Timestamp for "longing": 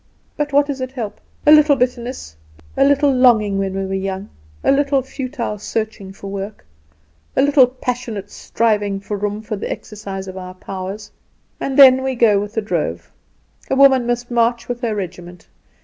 3.11-3.59